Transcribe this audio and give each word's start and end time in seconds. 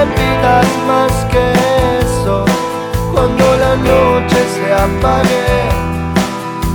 me 0.00 0.06
pidas 0.14 0.78
más 0.86 1.12
que 1.26 1.52
eso. 1.98 2.44
Cuando 3.12 3.56
la 3.56 3.76
noche 3.76 4.36
se 4.36 4.72
apague, 4.72 5.68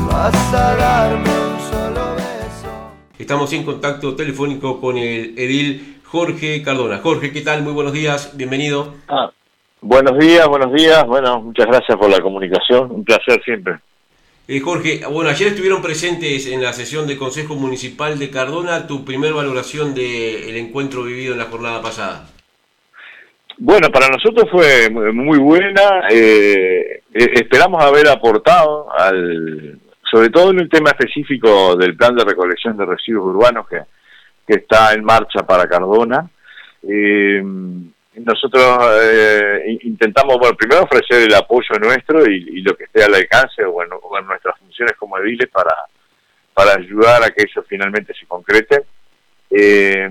vas 0.07 0.53
a 0.53 0.75
darme 0.75 1.29
un 1.29 1.59
solo 1.59 2.15
beso. 2.15 2.91
Estamos 3.17 3.51
en 3.53 3.63
contacto 3.63 4.15
telefónico 4.15 4.79
con 4.79 4.97
el 4.97 5.33
edil 5.39 6.01
Jorge 6.03 6.61
Cardona. 6.61 6.99
Jorge, 6.99 7.31
¿qué 7.31 7.41
tal? 7.41 7.63
Muy 7.63 7.73
buenos 7.73 7.93
días, 7.93 8.37
bienvenido. 8.37 8.93
Ah, 9.07 9.31
buenos 9.81 10.19
días, 10.19 10.47
buenos 10.47 10.71
días. 10.71 11.05
Bueno, 11.07 11.41
muchas 11.41 11.65
gracias 11.65 11.97
por 11.97 12.11
la 12.11 12.21
comunicación. 12.21 12.91
Un 12.91 13.03
placer 13.03 13.41
siempre. 13.43 13.79
Eh, 14.47 14.59
Jorge, 14.59 15.01
bueno, 15.09 15.31
ayer 15.31 15.47
estuvieron 15.47 15.81
presentes 15.81 16.45
en 16.45 16.61
la 16.61 16.73
sesión 16.73 17.07
del 17.07 17.17
Consejo 17.17 17.55
Municipal 17.55 18.19
de 18.19 18.29
Cardona. 18.29 18.85
Tu 18.85 19.03
primer 19.03 19.33
valoración 19.33 19.95
del 19.95 20.55
encuentro 20.57 21.01
vivido 21.01 21.33
en 21.33 21.39
la 21.39 21.45
jornada 21.45 21.81
pasada. 21.81 22.27
Bueno, 23.57 23.89
para 23.89 24.09
nosotros 24.09 24.49
fue 24.51 24.89
muy 24.89 25.37
buena. 25.37 26.07
Eh, 26.09 27.01
eh, 27.13 27.31
esperamos 27.33 27.83
haber 27.83 28.07
aportado, 28.09 28.91
al, 28.91 29.79
sobre 30.11 30.29
todo 30.29 30.51
en 30.51 30.59
el 30.59 30.69
tema 30.69 30.89
específico 30.89 31.75
del 31.77 31.95
plan 31.95 32.15
de 32.15 32.25
recolección 32.25 32.75
de 32.75 32.85
residuos 32.85 33.33
urbanos 33.35 33.67
que, 33.67 33.83
está 34.47 34.93
en 34.93 35.03
marcha 35.03 35.43
para 35.43 35.67
Cardona. 35.67 36.29
Eh, 36.83 37.41
nosotros 38.17 38.79
eh, 39.01 39.77
intentamos, 39.83 40.37
bueno, 40.37 40.55
primero 40.55 40.83
ofrecer 40.83 41.23
el 41.23 41.33
apoyo 41.33 41.79
nuestro 41.79 42.29
y, 42.29 42.61
lo 42.61 42.75
que 42.75 42.85
esté 42.85 43.03
al 43.03 43.15
alcance 43.15 43.63
o 43.63 43.81
en, 43.81 43.89
nuestras 44.27 44.57
funciones 44.59 44.95
como 44.97 45.17
ediles 45.17 45.49
para, 45.49 45.75
para 46.53 46.73
ayudar 46.73 47.23
a 47.23 47.31
que 47.31 47.43
eso 47.43 47.63
finalmente 47.67 48.13
se 48.13 48.25
concrete. 48.25 48.83
Eh, 49.49 50.09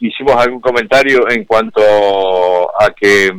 hicimos 0.00 0.34
algún 0.36 0.60
comentario 0.60 1.28
en 1.30 1.44
cuanto 1.44 1.80
a 2.80 2.90
que 2.90 3.30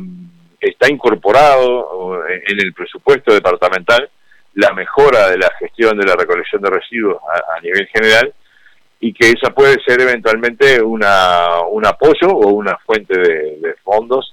está 0.60 0.90
incorporado 0.90 2.26
en 2.28 2.60
el 2.60 2.72
presupuesto 2.72 3.34
departamental 3.34 4.08
la 4.54 4.72
mejora 4.72 5.28
de 5.30 5.38
la 5.38 5.50
gestión 5.58 5.98
de 5.98 6.06
la 6.06 6.14
recolección 6.14 6.62
de 6.62 6.70
residuos 6.70 7.20
a 7.56 7.60
nivel 7.60 7.86
general 7.88 8.32
y 9.04 9.12
que 9.12 9.30
esa 9.30 9.52
puede 9.52 9.82
ser 9.84 10.00
eventualmente 10.00 10.80
una, 10.80 11.60
un 11.68 11.84
apoyo 11.84 12.28
o 12.28 12.50
una 12.50 12.78
fuente 12.86 13.18
de, 13.18 13.74
fondos 13.82 14.32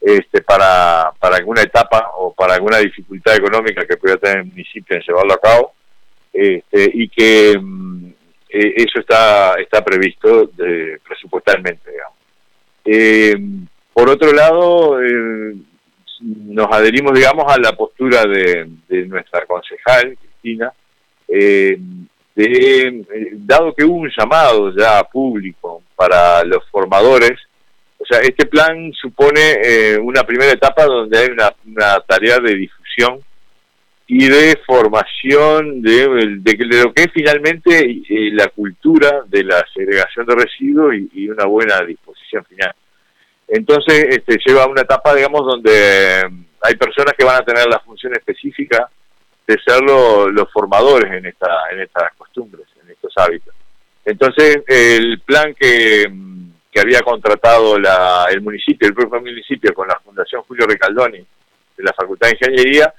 este, 0.00 0.42
para, 0.42 1.12
alguna 1.20 1.62
etapa 1.62 2.10
o 2.16 2.34
para 2.34 2.54
alguna 2.54 2.78
dificultad 2.78 3.36
económica 3.36 3.86
que 3.86 3.96
pueda 3.96 4.16
tener 4.16 4.38
el 4.38 4.46
municipio 4.46 4.96
en 4.96 5.02
llevarlo 5.02 5.34
a 5.34 5.38
cabo 5.38 5.72
este, 6.32 6.90
y 6.92 7.08
que 7.08 7.60
mm, 8.52 8.56
e, 8.56 8.74
eso 8.76 9.00
está, 9.00 9.54
está 9.54 9.84
previsto 9.84 10.46
de, 10.56 10.98
presupuestalmente. 11.06 11.90
Digamos. 11.90 12.18
Eh, 12.84 13.36
por 13.92 14.08
otro 14.08 14.32
lado, 14.32 15.02
eh, 15.02 15.54
nos 16.20 16.66
adherimos, 16.70 17.12
digamos, 17.12 17.44
a 17.48 17.58
la 17.58 17.72
postura 17.72 18.24
de, 18.24 18.68
de 18.88 19.06
nuestra 19.06 19.44
concejal, 19.46 20.16
Cristina, 20.16 20.72
eh, 21.28 21.78
de, 22.34 22.44
eh, 22.44 23.30
dado 23.32 23.74
que 23.74 23.84
hubo 23.84 23.96
un 23.96 24.10
llamado 24.16 24.72
ya 24.74 25.02
público 25.04 25.82
para 25.96 26.44
los 26.44 26.68
formadores, 26.70 27.38
o 27.98 28.04
sea, 28.06 28.20
este 28.20 28.46
plan 28.46 28.92
supone 28.92 29.40
eh, 29.62 29.98
una 29.98 30.22
primera 30.22 30.52
etapa 30.52 30.84
donde 30.84 31.18
hay 31.18 31.28
una, 31.30 32.00
tarea 32.06 32.38
de 32.38 32.54
difusión 32.54 33.20
y 34.10 34.26
de 34.26 34.58
formación 34.66 35.82
de, 35.82 36.06
lo 36.06 36.94
que 36.94 37.02
es 37.02 37.12
finalmente 37.12 37.78
eh, 37.78 38.30
la 38.32 38.48
cultura 38.48 39.22
de 39.26 39.44
la 39.44 39.62
segregación 39.74 40.24
de 40.24 40.34
residuos 40.34 40.94
y, 41.12 41.28
una 41.28 41.44
buena 41.44 41.82
disposición 41.82 42.42
final. 42.46 42.74
Entonces, 43.46 44.06
este, 44.08 44.38
lleva 44.46 44.64
a 44.64 44.66
una 44.66 44.80
etapa, 44.80 45.14
digamos, 45.14 45.42
donde 45.44 46.22
hay 46.62 46.74
personas 46.76 47.12
que 47.18 47.24
van 47.24 47.42
a 47.42 47.44
tener 47.44 47.66
la 47.66 47.80
función 47.80 48.14
específica 48.14 48.88
de 49.46 49.56
ser 49.64 49.82
los 49.82 50.50
formadores 50.52 51.12
en, 51.12 51.26
esta, 51.26 51.46
en 51.70 51.80
estas 51.80 52.14
costumbres, 52.16 52.66
en 52.82 52.90
estos 52.90 53.12
hábitos. 53.16 53.54
Entonces, 54.06 54.62
el 54.66 55.20
plan 55.20 55.54
que, 55.54 56.06
que 56.72 56.80
había 56.80 57.00
contratado 57.00 57.78
la, 57.78 58.26
el 58.30 58.40
municipio, 58.40 58.88
el 58.88 58.94
propio 58.94 59.20
municipio, 59.20 59.74
con 59.74 59.86
la 59.86 60.00
Fundación 60.00 60.42
Julio 60.44 60.66
Recaldoni 60.66 61.18
de 61.18 61.84
la 61.84 61.92
Facultad 61.92 62.28
de 62.28 62.38
Ingeniería, 62.40 62.94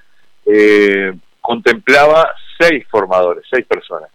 eh, 0.46 1.12
contemplaba 1.40 2.34
seis 2.58 2.84
formadores, 2.90 3.44
seis 3.50 3.66
personas. 3.66 4.10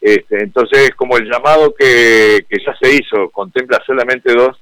Este, 0.00 0.42
entonces, 0.42 0.90
como 0.96 1.16
el 1.16 1.30
llamado 1.30 1.74
que, 1.74 2.44
que 2.48 2.58
ya 2.64 2.76
se 2.80 2.94
hizo 2.94 3.30
contempla 3.30 3.80
solamente 3.86 4.32
dos, 4.32 4.58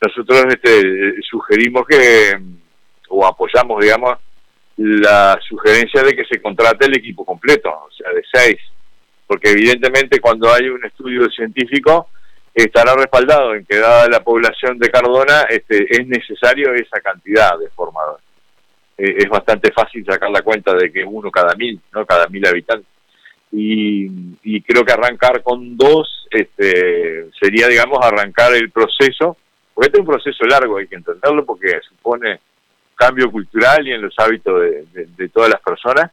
nosotros 0.00 0.44
este, 0.48 1.14
sugerimos 1.22 1.86
que, 1.86 2.38
o 3.08 3.26
apoyamos, 3.26 3.82
digamos, 3.82 4.18
la 4.76 5.38
sugerencia 5.48 6.02
de 6.02 6.14
que 6.14 6.24
se 6.24 6.42
contrate 6.42 6.86
el 6.86 6.96
equipo 6.96 7.24
completo, 7.24 7.70
o 7.70 7.90
sea, 7.92 8.12
de 8.12 8.22
seis, 8.32 8.58
porque 9.26 9.52
evidentemente 9.52 10.20
cuando 10.20 10.52
hay 10.52 10.68
un 10.68 10.84
estudio 10.84 11.30
científico 11.30 12.08
estará 12.52 12.94
respaldado 12.94 13.54
en 13.54 13.64
que 13.64 13.78
dada 13.78 14.08
la 14.08 14.22
población 14.22 14.78
de 14.78 14.90
Cardona 14.90 15.42
este, 15.48 15.86
es 15.90 16.06
necesario 16.06 16.72
esa 16.74 17.00
cantidad 17.00 17.58
de 17.58 17.68
formadores. 17.70 18.24
Eh, 18.96 19.16
es 19.18 19.28
bastante 19.28 19.72
fácil 19.72 20.04
sacar 20.04 20.30
la 20.30 20.42
cuenta 20.42 20.74
de 20.74 20.92
que 20.92 21.04
uno 21.04 21.30
cada 21.30 21.54
mil, 21.54 21.80
no 21.92 22.06
cada 22.06 22.26
mil 22.28 22.46
habitantes. 22.46 22.88
Y, 23.52 24.36
y 24.42 24.60
creo 24.62 24.84
que 24.84 24.92
arrancar 24.92 25.42
con 25.42 25.76
dos 25.76 26.26
este, 26.30 27.30
sería, 27.40 27.68
digamos, 27.68 27.98
arrancar 28.02 28.54
el 28.54 28.70
proceso, 28.70 29.36
porque 29.72 29.86
este 29.86 29.98
es 29.98 30.00
un 30.00 30.12
proceso 30.12 30.44
largo, 30.46 30.78
hay 30.78 30.88
que 30.88 30.96
entenderlo, 30.96 31.44
porque 31.44 31.78
supone 31.88 32.40
cambio 32.94 33.30
cultural 33.30 33.86
y 33.86 33.92
en 33.92 34.02
los 34.02 34.14
hábitos 34.18 34.60
de, 34.92 35.28
todas 35.28 35.50
las 35.50 35.60
personas 35.60 36.10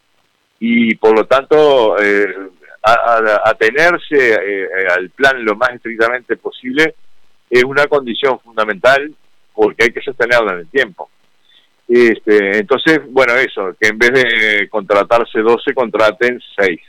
y 0.60 0.96
por 0.96 1.16
lo 1.16 1.26
tanto 1.26 1.96
eh, 2.02 2.34
atenerse 2.82 4.34
eh, 4.34 4.68
al 4.90 5.10
plan 5.12 5.44
lo 5.44 5.56
más 5.56 5.70
estrictamente 5.72 6.38
posible 6.38 6.96
es 7.50 7.64
una 7.64 7.86
condición 7.88 8.40
fundamental 8.40 9.14
porque 9.54 9.86
hay 9.86 9.92
que 9.92 10.02
sostenerlo 10.02 10.52
en 10.54 10.60
el 10.60 10.68
tiempo. 10.68 11.10
Este, 11.94 12.60
entonces, 12.60 13.02
bueno, 13.10 13.34
eso, 13.36 13.76
que 13.78 13.90
en 13.90 13.98
vez 13.98 14.12
de 14.14 14.70
contratarse 14.70 15.40
12, 15.40 15.74
contraten 15.74 16.40
6. 16.58 16.80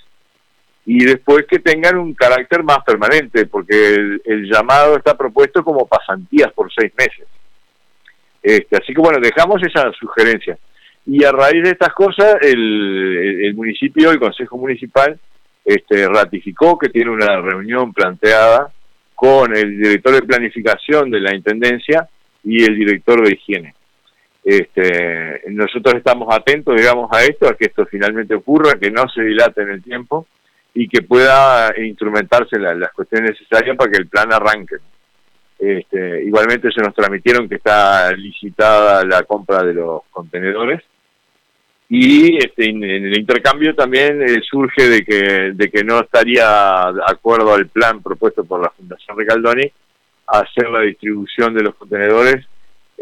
Y 0.87 1.05
después 1.05 1.45
que 1.51 1.59
tengan 1.59 1.99
un 1.99 2.15
carácter 2.15 2.63
más 2.63 2.85
permanente, 2.85 3.47
porque 3.47 3.97
el 4.25 4.49
llamado 4.49 4.97
está 4.97 5.17
propuesto 5.17 5.65
como 5.65 5.89
pasantías 5.89 6.53
por 6.53 6.73
seis 6.73 6.93
meses. 6.97 7.27
Este, 8.41 8.77
así 8.77 8.95
que 8.95 9.01
bueno, 9.01 9.19
dejamos 9.21 9.61
esa 9.65 9.91
sugerencia. 9.99 10.57
Y 11.05 11.25
a 11.25 11.33
raíz 11.33 11.65
de 11.65 11.71
estas 11.71 11.93
cosas, 11.95 12.37
el, 12.41 13.53
municipio, 13.57 14.12
el 14.12 14.21
Consejo 14.21 14.57
Municipal, 14.57 15.19
este, 15.65 16.07
ratificó 16.07 16.79
que 16.79 16.91
tiene 16.91 17.11
una 17.11 17.41
reunión 17.41 17.93
planteada 17.93 18.71
con 19.17 19.57
el 19.57 19.83
director 19.83 20.15
de 20.15 20.23
planificación 20.23 21.11
de 21.11 21.21
la 21.21 21.35
Intendencia 21.35 22.09
y 22.45 22.62
el 22.62 22.77
director 22.77 23.21
de 23.27 23.33
higiene. 23.33 23.75
Este, 24.45 25.43
nosotros 25.49 25.95
estamos 25.95 26.35
atentos, 26.35 26.75
digamos, 26.77 27.09
a 27.13 27.23
esto, 27.25 27.49
a 27.49 27.55
que 27.55 27.67
esto 27.67 27.87
finalmente 27.87 28.35
ocurra, 28.35 28.79
que 28.79 28.91
no 28.91 29.09
se 29.09 29.23
dilate 29.23 29.63
en 29.63 29.71
el 29.71 29.83
tiempo 29.83 30.27
y 30.75 30.89
que 30.89 31.03
pueda 31.03 31.73
instrumentarse 31.79 32.59
las 32.59 32.93
cuestiones 32.93 33.33
necesarias 33.33 33.77
para 33.77 33.91
que 33.91 33.99
el 33.99 34.09
plan 34.09 34.33
arranque. 34.33 34.77
Este, 35.59 36.25
igualmente 36.25 36.73
se 36.73 36.83
nos 36.83 36.95
transmitieron 36.95 37.49
que 37.49 37.55
está 37.57 38.11
licitada 38.13 39.05
la 39.05 39.23
compra 39.23 39.63
de 39.63 39.75
los 39.75 40.03
contenedores 40.11 40.83
y 41.89 42.39
este, 42.39 42.71
en 42.71 42.83
el 42.83 43.19
intercambio 43.19 43.75
también 43.75 44.23
eh, 44.23 44.41
surge 44.49 44.88
de 44.88 45.05
que, 45.05 45.53
de 45.53 45.71
que 45.71 45.85
no 45.85 46.00
estaría 46.00 46.91
de 46.91 47.03
acuerdo 47.06 47.53
al 47.53 47.69
plan 47.69 48.03
propuesto 48.03 48.45
por 48.45 48.62
la 48.62 48.71
Fundación 48.71 49.17
Recaldoni 49.17 49.71
hacer 50.27 50.71
la 50.71 50.81
distribución 50.81 51.53
de 51.55 51.62
los 51.62 51.75
contenedores 51.75 52.47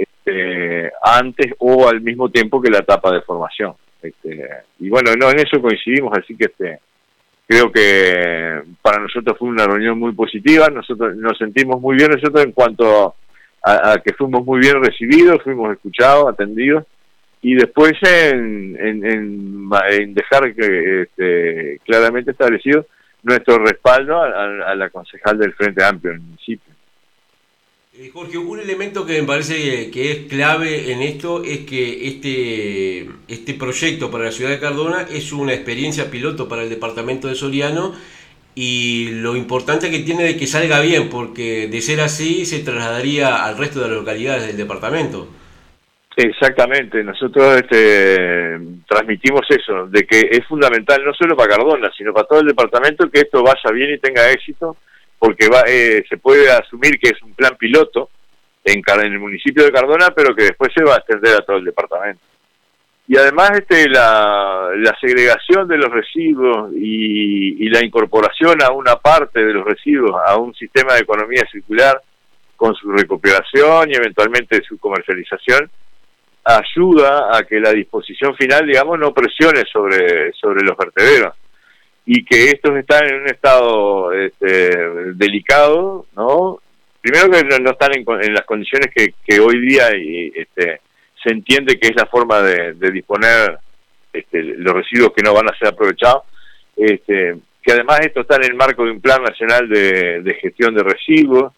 este, 0.00 0.92
antes 1.02 1.54
o 1.58 1.88
al 1.88 2.00
mismo 2.00 2.30
tiempo 2.30 2.60
que 2.60 2.70
la 2.70 2.78
etapa 2.78 3.12
de 3.12 3.22
formación. 3.22 3.74
Este, 4.02 4.48
y 4.78 4.88
bueno, 4.88 5.12
no 5.18 5.30
en 5.30 5.40
eso 5.40 5.60
coincidimos, 5.60 6.16
así 6.16 6.36
que 6.36 6.46
este, 6.46 6.80
creo 7.46 7.70
que 7.70 8.62
para 8.80 9.02
nosotros 9.02 9.36
fue 9.38 9.48
una 9.48 9.66
reunión 9.66 9.98
muy 9.98 10.12
positiva, 10.12 10.68
nosotros 10.68 11.16
nos 11.16 11.36
sentimos 11.36 11.80
muy 11.80 11.96
bien 11.96 12.10
nosotros 12.10 12.44
en 12.44 12.52
cuanto 12.52 13.14
a, 13.62 13.96
que 14.02 14.14
fuimos 14.14 14.44
muy 14.44 14.60
bien 14.60 14.82
recibidos, 14.82 15.42
fuimos 15.42 15.72
escuchados, 15.72 16.28
atendidos, 16.28 16.86
y 17.42 17.54
después 17.54 17.92
en, 18.02 18.76
en, 18.78 20.14
dejar 20.14 20.54
que 20.54 21.02
este, 21.02 21.80
claramente 21.84 22.30
establecido 22.30 22.86
nuestro 23.22 23.58
respaldo 23.58 24.22
a, 24.22 24.70
a, 24.70 24.74
la 24.74 24.88
concejal 24.88 25.38
del 25.38 25.52
Frente 25.52 25.84
Amplio 25.84 26.12
en 26.12 26.18
el 26.18 26.22
municipio. 26.22 26.72
Eh, 28.02 28.10
Jorge, 28.14 28.38
un 28.38 28.58
elemento 28.58 29.04
que 29.04 29.20
me 29.20 29.26
parece 29.26 29.90
que 29.90 30.10
es 30.10 30.18
clave 30.20 30.90
en 30.90 31.02
esto 31.02 31.44
es 31.44 31.66
que 31.66 32.08
este, 32.08 33.10
este 33.28 33.52
proyecto 33.52 34.10
para 34.10 34.24
la 34.24 34.32
ciudad 34.32 34.52
de 34.52 34.58
Cardona 34.58 35.06
es 35.12 35.34
una 35.34 35.52
experiencia 35.52 36.10
piloto 36.10 36.48
para 36.48 36.62
el 36.62 36.70
departamento 36.70 37.28
de 37.28 37.34
Soriano 37.34 37.92
y 38.54 39.10
lo 39.20 39.36
importante 39.36 39.90
que 39.90 39.98
tiene 39.98 40.24
de 40.24 40.38
que 40.38 40.46
salga 40.46 40.80
bien, 40.80 41.10
porque 41.10 41.68
de 41.68 41.80
ser 41.82 42.00
así 42.00 42.46
se 42.46 42.60
trasladaría 42.60 43.44
al 43.44 43.58
resto 43.58 43.80
de 43.80 43.88
las 43.88 43.98
localidades 43.98 44.46
del 44.46 44.56
departamento. 44.56 45.28
Exactamente, 46.16 47.04
nosotros 47.04 47.58
este, 47.58 48.60
transmitimos 48.88 49.42
eso, 49.50 49.88
de 49.88 50.06
que 50.06 50.20
es 50.30 50.46
fundamental 50.46 51.04
no 51.04 51.12
solo 51.12 51.36
para 51.36 51.54
Cardona, 51.54 51.90
sino 51.94 52.14
para 52.14 52.26
todo 52.26 52.40
el 52.40 52.46
departamento 52.46 53.10
que 53.10 53.20
esto 53.20 53.42
vaya 53.42 53.70
bien 53.74 53.92
y 53.92 53.98
tenga 53.98 54.30
éxito, 54.30 54.78
porque 55.20 55.48
va, 55.48 55.62
eh, 55.68 56.02
se 56.08 56.16
puede 56.16 56.50
asumir 56.50 56.98
que 56.98 57.10
es 57.10 57.22
un 57.22 57.34
plan 57.34 57.54
piloto 57.56 58.08
en, 58.64 58.82
el 59.04 59.18
municipio 59.18 59.62
de 59.62 59.70
Cardona, 59.70 60.08
pero 60.16 60.34
que 60.34 60.44
después 60.44 60.70
se 60.74 60.82
va 60.82 60.94
a 60.94 60.98
extender 60.98 61.34
a 61.36 61.44
todo 61.44 61.58
el 61.58 61.64
departamento. 61.66 62.22
Y 63.06 63.18
además 63.18 63.50
este 63.52 63.88
la, 63.88 64.70
la 64.76 64.96
segregación 64.98 65.68
de 65.68 65.76
los 65.76 65.90
residuos 65.90 66.72
y, 66.74 67.68
la 67.68 67.84
incorporación 67.84 68.60
a 68.62 68.72
una 68.72 68.96
parte 68.96 69.44
de 69.44 69.52
los 69.52 69.64
residuos 69.64 70.16
a 70.26 70.36
un 70.36 70.52
sistema 70.54 70.94
de 70.94 71.00
economía 71.00 71.44
circular 71.52 72.02
con 72.56 72.74
su 72.74 72.90
recuperación 72.90 73.90
y 73.90 73.94
eventualmente 73.94 74.60
su 74.66 74.76
comercialización 74.78 75.70
ayuda 76.42 77.36
a 77.36 77.44
que 77.44 77.60
la 77.60 77.70
disposición 77.70 78.34
final 78.34 78.66
digamos 78.66 78.98
no 78.98 79.14
presione 79.14 79.62
sobre 79.72 80.32
sobre 80.32 80.64
los 80.64 80.76
vertederos 80.76 81.36
y 82.06 82.24
que 82.24 82.50
estos 82.50 82.76
están 82.76 83.06
en 83.08 83.22
un 83.22 83.26
estado 83.26 84.12
este, 84.12 84.76
delicado 85.14 86.06
no 86.16 86.58
primero 87.00 87.30
que 87.30 87.60
no, 87.60 87.70
están 87.70 87.92
en, 87.94 88.04
en, 88.22 88.34
las 88.34 88.44
condiciones 88.44 88.88
que, 88.94 89.14
que 89.24 89.40
hoy 89.40 89.60
día 89.60 89.88
este, 90.34 90.80
se 91.22 91.30
entiende 91.30 91.78
que 91.78 91.88
es 91.88 91.96
la 91.96 92.06
forma 92.06 92.40
de, 92.42 92.74
disponer 92.90 93.58
este, 94.12 94.42
los 94.42 94.74
residuos 94.74 95.12
que 95.14 95.22
no 95.22 95.34
van 95.34 95.48
a 95.48 95.56
ser 95.56 95.68
aprovechados, 95.68 96.24
este, 96.76 97.36
que 97.62 97.72
además 97.72 98.00
esto 98.00 98.20
está 98.20 98.36
en 98.36 98.44
el 98.44 98.54
marco 98.54 98.84
de 98.84 98.92
un 98.92 99.00
plan 99.00 99.22
nacional 99.22 99.68
de, 99.68 100.38
gestión 100.40 100.74
de 100.74 100.82
residuos, 100.82 101.52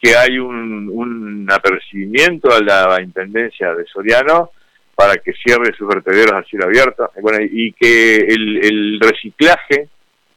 que 0.00 0.16
hay 0.16 0.38
un, 0.38 0.88
un, 0.92 1.48
apercibimiento 1.50 2.50
a 2.52 2.60
la 2.60 3.02
Intendencia 3.02 3.74
de 3.74 3.84
Soriano 3.86 4.50
para 4.98 5.16
que 5.18 5.32
cierre 5.32 5.72
sus 5.78 5.86
vertederos 5.86 6.32
a 6.32 6.42
cielo 6.42 6.64
abierto, 6.64 7.08
bueno, 7.22 7.38
y 7.40 7.70
que 7.70 8.16
el, 8.16 8.98
reciclaje 8.98 9.86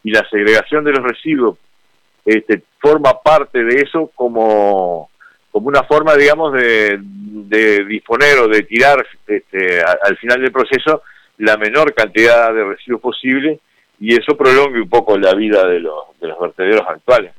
y 0.03 0.11
la 0.11 0.23
segregación 0.29 0.83
de 0.83 0.91
los 0.91 1.03
residuos 1.03 1.57
este, 2.23 2.61
forma 2.77 3.19
parte 3.23 3.63
de 3.63 3.81
eso 3.81 4.11
como, 4.13 5.09
como 5.51 5.67
una 5.67 5.81
forma, 5.81 6.15
digamos, 6.15 6.53
de, 6.53 6.99
de 7.01 7.85
disponer 7.85 8.37
o 8.37 8.47
de 8.47 8.61
tirar 8.61 9.03
este, 9.25 9.81
al 9.81 10.15
final 10.17 10.39
del 10.39 10.51
proceso 10.51 11.01
la 11.39 11.57
menor 11.57 11.95
cantidad 11.95 12.53
de 12.53 12.63
residuos 12.63 13.01
posible 13.01 13.59
y 13.99 14.13
eso 14.13 14.37
prolongue 14.37 14.79
un 14.79 14.89
poco 14.89 15.17
la 15.17 15.33
vida 15.33 15.65
de 15.65 15.79
los, 15.79 16.19
de 16.19 16.27
los 16.27 16.39
vertederos 16.39 16.87
actuales. 16.87 17.33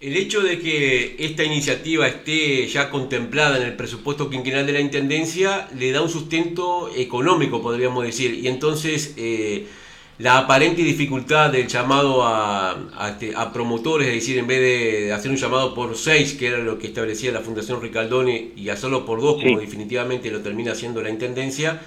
El 0.00 0.16
hecho 0.16 0.40
de 0.40 0.58
que 0.58 1.16
esta 1.18 1.44
iniciativa 1.44 2.08
esté 2.08 2.66
ya 2.68 2.88
contemplada 2.88 3.58
en 3.58 3.64
el 3.64 3.76
presupuesto 3.76 4.30
quinquenal 4.30 4.64
de 4.64 4.72
la 4.72 4.80
Intendencia 4.80 5.68
le 5.78 5.92
da 5.92 6.00
un 6.00 6.08
sustento 6.08 6.90
económico, 6.96 7.60
podríamos 7.60 8.04
decir, 8.04 8.32
y 8.32 8.48
entonces 8.48 9.12
eh, 9.18 9.66
la 10.16 10.38
aparente 10.38 10.80
dificultad 10.80 11.50
del 11.50 11.68
llamado 11.68 12.22
a, 12.24 13.10
este, 13.10 13.36
a, 13.36 13.52
promotores, 13.52 14.08
es 14.08 14.14
decir, 14.14 14.38
en 14.38 14.46
vez 14.46 14.60
de 14.60 15.12
hacer 15.12 15.30
un 15.30 15.36
llamado 15.36 15.74
por 15.74 15.94
seis, 15.94 16.32
que 16.32 16.46
era 16.46 16.56
lo 16.56 16.78
que 16.78 16.86
establecía 16.86 17.30
la 17.30 17.40
Fundación 17.40 17.82
Ricaldoni, 17.82 18.52
y 18.56 18.70
hacerlo 18.70 19.04
por 19.04 19.20
dos, 19.20 19.42
como 19.42 19.60
definitivamente 19.60 20.30
lo 20.30 20.40
termina 20.40 20.72
haciendo 20.72 21.02
la 21.02 21.10
Intendencia, 21.10 21.78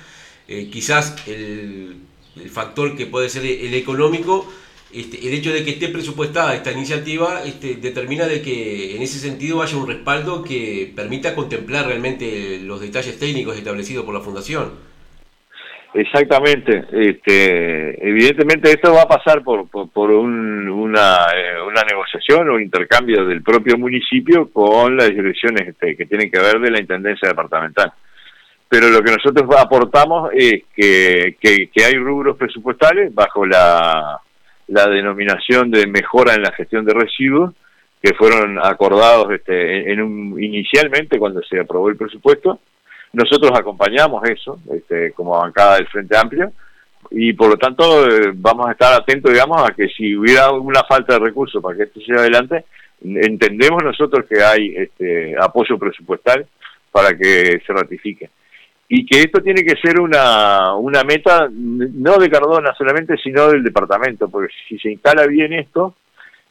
eh, 0.48 0.70
quizás 0.72 1.16
el, 1.26 1.96
factor 2.52 2.96
que 2.96 3.08
puede 3.08 3.30
ser 3.30 3.44
el 3.44 3.74
económico, 3.74 4.48
este, 4.94 5.28
el 5.28 5.34
hecho 5.34 5.52
de 5.52 5.64
que 5.64 5.72
esté 5.72 5.90
presupuestada 5.90 6.54
esta 6.54 6.72
iniciativa 6.72 7.42
este, 7.44 7.76
determina 7.76 8.26
de 8.26 8.42
que 8.42 8.96
en 8.96 9.02
ese 9.02 9.18
sentido 9.18 9.62
haya 9.62 9.78
un 9.78 9.88
respaldo 9.88 10.44
que 10.44 10.92
permita 10.96 11.34
contemplar 11.34 11.88
realmente 11.88 12.60
los 12.62 12.80
detalles 12.80 13.20
técnicos 13.20 13.58
establecidos 13.58 14.06
por 14.06 14.14
la 14.14 14.22
Fundación. 14.22 14.72
Exactamente. 15.94 16.86
Este, 16.92 18.08
evidentemente 18.08 18.72
esto 18.72 18.94
va 18.94 19.04
a 19.04 19.08
pasar 19.08 19.44
por, 19.44 19.68
por, 19.70 20.10
una, 20.12 21.18
eh, 21.36 21.62
una 21.62 21.82
negociación 21.90 22.50
o 22.50 22.60
intercambio 22.60 23.26
del 23.26 23.44
propio 23.44 23.78
municipio 23.78 24.50
con 24.52 24.98
las 24.98 25.10
direcciones 25.10 25.76
que 25.78 26.06
tienen 26.06 26.32
que 26.32 26.40
ver 26.40 26.60
de 26.60 26.72
la 26.72 26.80
Intendencia 26.80 27.30
Departamental. 27.30 27.94
Pero 28.74 28.90
lo 28.90 29.04
que 29.04 29.12
nosotros 29.12 29.48
aportamos 29.56 30.32
es 30.34 30.64
que, 30.76 31.36
que, 31.40 31.86
hay 31.86 31.94
rubros 31.94 32.36
presupuestales 32.38 33.14
bajo 33.14 33.46
la, 33.46 34.20
la 34.68 34.88
denominación 34.88 35.72
de 35.72 35.88
mejora 35.88 36.34
en 36.34 36.44
la 36.44 36.52
gestión 36.52 36.86
de 36.86 36.94
residuos 36.94 37.54
que 38.02 38.14
fueron 38.16 38.60
acordados 38.62 39.32
este, 39.32 39.92
en 39.92 40.02
un, 40.02 40.44
inicialmente 40.44 41.18
cuando 41.18 41.42
se 41.44 41.60
aprobó 41.60 41.90
el 41.90 41.98
presupuesto 41.98 42.60
nosotros 43.14 43.52
acompañamos 43.56 44.24
eso 44.28 44.60
este, 44.74 45.12
como 45.14 45.38
bancada 45.38 45.76
del 45.76 45.88
Frente 45.88 46.18
Amplio 46.18 46.52
y 47.12 47.34
por 47.34 47.50
lo 47.50 47.58
tanto 47.58 48.08
eh, 48.08 48.32
vamos 48.34 48.68
a 48.68 48.72
estar 48.72 48.94
atentos, 48.94 49.32
digamos, 49.32 49.62
a 49.62 49.74
que 49.74 49.88
si 49.90 50.16
hubiera 50.16 50.52
una 50.52 50.84
falta 50.84 51.14
de 51.14 51.20
recursos 51.20 51.62
para 51.62 51.78
que 51.78 51.84
esto 51.84 52.00
siga 52.00 52.22
adelante, 52.22 52.66
entendemos 53.04 53.84
nosotros 53.84 54.26
que 54.28 54.42
hay 54.42 54.74
este, 54.76 55.36
apoyo 55.40 55.78
presupuestal 55.78 56.48
para 56.92 57.16
que 57.16 57.62
se 57.66 57.74
ratifique. 57.74 58.30
Y 58.96 59.08
que 59.08 59.22
esto 59.22 59.42
tiene 59.42 59.64
que 59.64 59.76
ser 59.82 60.00
una, 60.00 60.76
una 60.76 61.04
meta 61.04 61.50
no 61.52 62.20
de 62.20 62.30
Cardona 62.30 62.76
solamente, 62.78 63.18
sino 63.18 63.48
del 63.48 63.64
departamento, 63.64 64.30
porque 64.30 64.54
si 64.70 64.78
se 64.78 64.92
instala 64.92 65.26
bien 65.26 65.52
esto, 65.52 65.96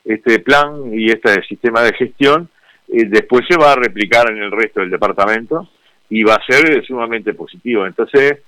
este 0.04 0.40
plan 0.40 0.92
y 0.92 1.08
este 1.08 1.40
sistema 1.44 1.82
de 1.82 1.92
gestión, 1.92 2.48
eh, 2.88 3.04
después 3.04 3.44
se 3.48 3.56
va 3.56 3.70
a 3.70 3.76
replicar 3.76 4.28
en 4.28 4.38
el 4.38 4.50
resto 4.50 4.80
del 4.80 4.90
departamento 4.90 5.68
y 6.10 6.24
va 6.24 6.34
a 6.34 6.44
ser 6.44 6.84
sumamente 6.84 7.32
positivo. 7.32 7.86
Entonces, 7.86 8.38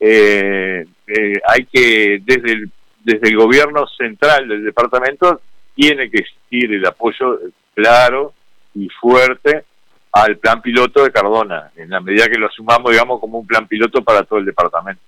eh, 0.00 0.84
eh, 1.06 1.32
hay 1.46 1.66
que, 1.66 2.22
desde 2.24 2.54
el, 2.54 2.70
desde 3.04 3.28
el 3.28 3.36
gobierno 3.36 3.86
central 3.86 4.48
del 4.48 4.64
departamento, 4.64 5.42
tiene 5.76 6.10
que 6.10 6.22
existir 6.22 6.72
el 6.74 6.84
apoyo 6.84 7.38
claro 7.72 8.34
y 8.74 8.88
fuerte 8.88 9.62
al 10.14 10.38
plan 10.38 10.62
piloto 10.62 11.02
de 11.02 11.10
Cardona, 11.10 11.70
en 11.76 11.90
la 11.90 12.00
medida 12.00 12.28
que 12.28 12.38
lo 12.38 12.46
asumamos, 12.46 12.92
digamos, 12.92 13.20
como 13.20 13.38
un 13.38 13.46
plan 13.46 13.66
piloto 13.66 14.02
para 14.02 14.22
todo 14.22 14.38
el 14.38 14.44
departamento. 14.44 15.02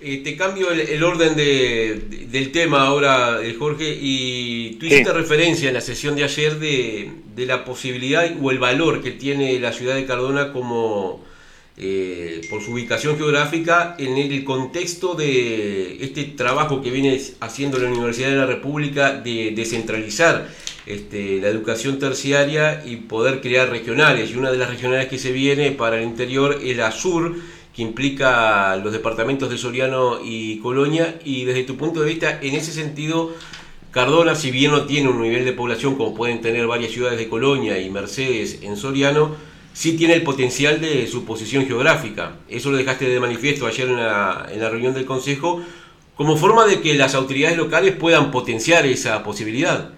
Eh, 0.00 0.22
te 0.24 0.34
cambio 0.36 0.70
el, 0.70 1.02
orden 1.04 1.36
de, 1.36 2.26
del 2.28 2.52
tema 2.52 2.86
ahora, 2.86 3.42
eh, 3.42 3.54
Jorge, 3.58 3.96
y 4.00 4.76
tú 4.76 4.86
hiciste 4.86 5.12
referencia 5.12 5.68
en 5.68 5.74
la 5.74 5.82
sesión 5.82 6.16
de 6.16 6.24
ayer 6.24 6.58
de, 6.58 7.12
de, 7.34 7.46
la 7.46 7.64
posibilidad 7.64 8.24
o 8.40 8.50
el 8.50 8.58
valor 8.58 9.02
que 9.02 9.10
tiene 9.10 9.60
la 9.60 9.72
ciudad 9.72 9.94
de 9.94 10.06
Cardona 10.06 10.52
como 10.52 11.22
eh, 11.76 12.42
por 12.50 12.62
su 12.62 12.72
ubicación 12.72 13.16
geográfica 13.16 13.94
en 13.98 14.18
el 14.18 14.44
contexto 14.44 15.14
de 15.14 16.02
este 16.04 16.24
trabajo 16.24 16.82
que 16.82 16.90
viene 16.90 17.18
haciendo 17.40 17.78
la 17.78 17.88
Universidad 17.88 18.28
de 18.30 18.36
la 18.36 18.44
República 18.46 19.12
de 19.14 19.52
descentralizar 19.56 20.48
este, 20.94 21.40
la 21.40 21.48
educación 21.48 21.98
terciaria 21.98 22.82
y 22.84 22.96
poder 22.96 23.40
crear 23.40 23.70
regionales. 23.70 24.30
Y 24.30 24.36
una 24.36 24.50
de 24.50 24.58
las 24.58 24.70
regionales 24.70 25.08
que 25.08 25.18
se 25.18 25.32
viene 25.32 25.72
para 25.72 25.98
el 25.98 26.04
interior 26.04 26.58
es 26.62 26.76
la 26.76 26.92
sur 26.92 27.34
que 27.74 27.82
implica 27.82 28.76
los 28.76 28.92
departamentos 28.92 29.48
de 29.48 29.58
Soriano 29.58 30.18
y 30.24 30.58
Colonia 30.58 31.18
y 31.24 31.44
desde 31.44 31.62
tu 31.64 31.76
punto 31.76 32.00
de 32.00 32.08
vista, 32.08 32.40
en 32.42 32.54
ese 32.54 32.72
sentido, 32.72 33.32
Cardona, 33.90 34.34
si 34.34 34.50
bien 34.50 34.72
no 34.72 34.86
tiene 34.86 35.08
un 35.08 35.22
nivel 35.22 35.44
de 35.44 35.52
población 35.52 35.94
como 35.94 36.14
pueden 36.14 36.40
tener 36.40 36.66
varias 36.66 36.92
ciudades 36.92 37.18
de 37.18 37.28
Colonia 37.28 37.78
y 37.78 37.90
Mercedes 37.90 38.60
en 38.62 38.76
Soriano, 38.76 39.36
sí 39.72 39.96
tiene 39.96 40.14
el 40.14 40.22
potencial 40.22 40.80
de 40.80 41.06
su 41.06 41.24
posición 41.24 41.66
geográfica. 41.66 42.36
Eso 42.48 42.70
lo 42.70 42.76
dejaste 42.76 43.08
de 43.08 43.20
manifiesto 43.20 43.66
ayer 43.66 43.88
en 43.88 43.96
la, 43.96 44.48
en 44.50 44.60
la 44.60 44.68
reunión 44.68 44.94
del 44.94 45.06
Consejo, 45.06 45.62
como 46.16 46.36
forma 46.36 46.66
de 46.66 46.80
que 46.80 46.94
las 46.94 47.14
autoridades 47.14 47.56
locales 47.56 47.94
puedan 47.94 48.30
potenciar 48.30 48.84
esa 48.84 49.22
posibilidad. 49.22 49.90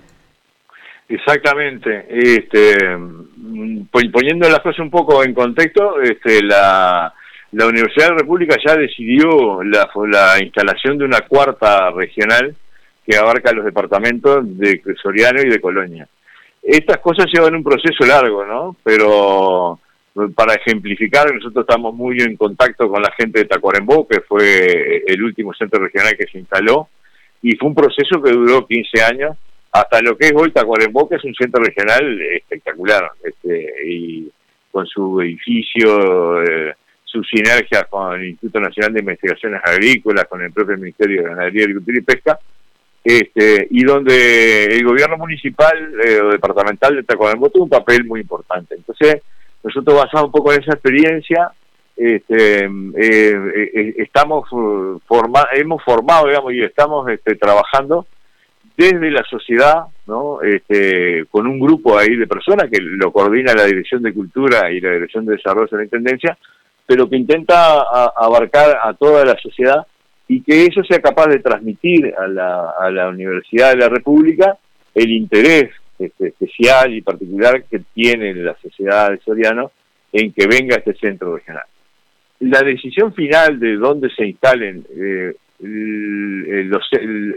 Exactamente. 1.12 2.06
Este, 2.08 2.96
mm, 2.96 3.86
poniendo 4.10 4.48
las 4.48 4.60
cosas 4.60 4.80
un 4.80 4.90
poco 4.90 5.22
en 5.22 5.34
contexto, 5.34 6.00
este, 6.00 6.42
la, 6.42 7.12
Universidad 7.52 8.06
de 8.06 8.12
la 8.12 8.18
República 8.20 8.56
ya 8.64 8.76
decidió 8.76 9.62
la, 9.62 9.90
la 10.08 10.42
instalación 10.42 10.96
de 10.96 11.04
una 11.04 11.20
cuarta 11.20 11.90
regional 11.90 12.56
que 13.06 13.16
abarca 13.16 13.52
los 13.52 13.66
departamentos 13.66 14.38
de 14.58 14.80
Soriano 15.02 15.42
y 15.42 15.50
de 15.50 15.60
Colonia. 15.60 16.08
Estas 16.62 16.98
cosas 16.98 17.26
llevan 17.30 17.56
un 17.56 17.64
proceso 17.64 18.06
largo, 18.06 18.46
¿no? 18.46 18.76
Pero 18.82 19.78
para 20.34 20.54
ejemplificar, 20.54 21.34
nosotros 21.34 21.66
estamos 21.68 21.94
muy 21.94 22.20
en 22.20 22.36
contacto 22.36 22.88
con 22.88 23.02
la 23.02 23.12
gente 23.18 23.40
de 23.40 23.46
Tacuarembó, 23.46 24.08
que 24.08 24.20
fue 24.20 25.02
el 25.06 25.22
último 25.22 25.52
centro 25.52 25.82
regional 25.82 26.16
que 26.16 26.26
se 26.26 26.38
instaló, 26.38 26.88
y 27.42 27.56
fue 27.56 27.68
un 27.68 27.74
proceso 27.74 28.22
que 28.22 28.30
duró 28.30 28.66
15 28.66 29.02
años, 29.02 29.36
hasta 29.72 30.02
lo 30.02 30.16
que 30.16 30.26
es 30.26 30.32
hoy 30.36 30.50
Tacuarembó, 30.50 31.08
que 31.08 31.16
es 31.16 31.24
un 31.24 31.34
centro 31.34 31.64
regional 31.64 32.20
espectacular, 32.20 33.10
este, 33.24 33.72
y 33.86 34.30
con 34.70 34.86
su 34.86 35.20
edificio, 35.22 36.42
eh, 36.42 36.74
su 37.04 37.24
sinergia 37.24 37.84
con 37.84 38.20
el 38.20 38.28
Instituto 38.28 38.60
Nacional 38.60 38.92
de 38.92 39.00
Investigaciones 39.00 39.62
Agrícolas, 39.64 40.26
con 40.26 40.42
el 40.42 40.52
propio 40.52 40.76
Ministerio 40.76 41.22
de 41.22 41.28
Ganadería, 41.28 41.62
Agricultura 41.64 41.98
y 41.98 42.02
Pesca, 42.02 42.38
este, 43.02 43.66
y 43.70 43.82
donde 43.82 44.64
el 44.66 44.84
gobierno 44.84 45.16
municipal 45.16 45.94
eh, 46.04 46.20
o 46.20 46.28
departamental 46.28 46.94
de 46.94 47.02
Tacuarembó 47.02 47.48
tuvo 47.48 47.64
un 47.64 47.70
papel 47.70 48.04
muy 48.04 48.20
importante. 48.20 48.74
Entonces, 48.74 49.22
nosotros 49.62 49.96
basamos 49.96 50.26
un 50.26 50.32
poco 50.32 50.52
en 50.52 50.60
esa 50.60 50.72
experiencia, 50.72 51.50
este, 51.96 52.64
eh, 52.64 53.94
estamos 53.96 54.48
forma, 55.06 55.46
hemos 55.52 55.82
formado, 55.82 56.26
digamos, 56.26 56.52
y 56.52 56.62
estamos 56.62 57.08
este, 57.08 57.36
trabajando 57.36 58.06
desde 58.76 59.10
la 59.10 59.22
sociedad, 59.24 59.84
¿no? 60.06 60.40
Este, 60.42 61.26
con 61.30 61.46
un 61.46 61.58
grupo 61.58 61.98
ahí 61.98 62.16
de 62.16 62.26
personas 62.26 62.70
que 62.70 62.80
lo 62.80 63.12
coordina 63.12 63.54
la 63.54 63.66
Dirección 63.66 64.02
de 64.02 64.14
Cultura 64.14 64.70
y 64.70 64.80
la 64.80 64.92
Dirección 64.92 65.26
de 65.26 65.36
Desarrollo 65.36 65.68
de 65.70 65.76
la 65.78 65.84
Intendencia, 65.84 66.38
pero 66.86 67.08
que 67.08 67.16
intenta 67.16 67.82
abarcar 68.16 68.78
a 68.82 68.94
toda 68.94 69.24
la 69.24 69.36
sociedad 69.40 69.86
y 70.28 70.42
que 70.42 70.64
eso 70.64 70.82
sea 70.84 71.00
capaz 71.00 71.26
de 71.26 71.40
transmitir 71.40 72.14
a 72.16 72.26
la, 72.26 73.08
Universidad 73.08 73.70
de 73.70 73.76
la 73.76 73.88
República 73.88 74.56
el 74.94 75.10
interés 75.10 75.70
este, 75.98 76.28
especial 76.28 76.94
y 76.94 77.02
particular 77.02 77.64
que 77.64 77.82
tiene 77.94 78.34
la 78.34 78.56
sociedad 78.60 79.10
de 79.10 79.18
Soriano 79.18 79.70
en 80.12 80.32
que 80.32 80.46
venga 80.46 80.76
este 80.76 80.94
centro 80.94 81.34
regional. 81.36 81.64
La 82.40 82.60
decisión 82.62 83.14
final 83.14 83.60
de 83.60 83.76
dónde 83.76 84.10
se 84.10 84.26
instalen 84.26 84.84
eh, 84.96 85.34
los, 85.62 86.88